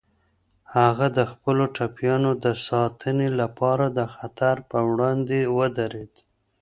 هغه 0.77 1.07
د 1.17 1.19
خپلو 1.31 1.63
ټپيانو 1.75 2.31
د 2.43 2.45
ساتنې 2.67 3.29
لپاره 3.41 3.85
د 3.97 3.99
خطر 4.15 4.55
په 4.71 4.79
وړاندې 4.91 5.39
ودرید. 5.57 6.13